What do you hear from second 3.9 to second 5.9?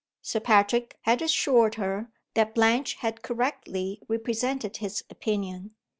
represented his opinion.